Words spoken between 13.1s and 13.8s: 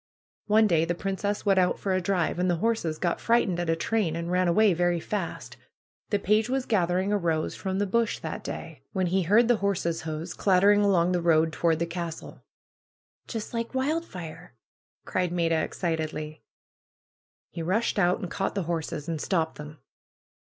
Just like